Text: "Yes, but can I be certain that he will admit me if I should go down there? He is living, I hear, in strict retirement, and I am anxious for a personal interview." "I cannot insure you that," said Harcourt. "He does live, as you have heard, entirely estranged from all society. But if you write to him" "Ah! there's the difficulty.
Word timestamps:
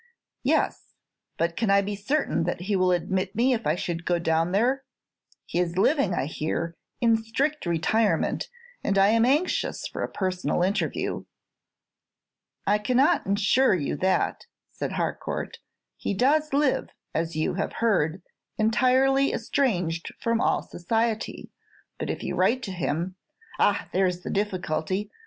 "Yes, 0.41 0.95
but 1.37 1.55
can 1.55 1.69
I 1.69 1.83
be 1.83 1.95
certain 1.95 2.43
that 2.45 2.61
he 2.61 2.75
will 2.75 2.91
admit 2.91 3.35
me 3.35 3.53
if 3.53 3.67
I 3.67 3.75
should 3.75 4.03
go 4.03 4.17
down 4.17 4.51
there? 4.51 4.83
He 5.45 5.59
is 5.59 5.77
living, 5.77 6.15
I 6.15 6.25
hear, 6.25 6.75
in 7.01 7.15
strict 7.17 7.67
retirement, 7.67 8.49
and 8.83 8.97
I 8.97 9.09
am 9.09 9.25
anxious 9.25 9.87
for 9.87 10.01
a 10.01 10.11
personal 10.11 10.63
interview." 10.63 11.25
"I 12.65 12.79
cannot 12.79 13.27
insure 13.27 13.75
you 13.75 13.95
that," 13.97 14.47
said 14.71 14.93
Harcourt. 14.93 15.59
"He 15.97 16.15
does 16.15 16.51
live, 16.51 16.89
as 17.13 17.35
you 17.35 17.53
have 17.53 17.73
heard, 17.73 18.23
entirely 18.57 19.31
estranged 19.31 20.15
from 20.19 20.41
all 20.41 20.63
society. 20.63 21.51
But 21.99 22.09
if 22.09 22.23
you 22.23 22.33
write 22.33 22.63
to 22.63 22.71
him" 22.71 23.17
"Ah! 23.59 23.87
there's 23.93 24.21
the 24.21 24.31
difficulty. 24.31 25.11